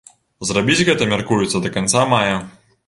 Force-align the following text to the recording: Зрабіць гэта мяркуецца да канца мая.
Зрабіць 0.51 0.85
гэта 0.89 1.09
мяркуецца 1.13 1.57
да 1.67 1.77
канца 1.77 2.09
мая. 2.17 2.37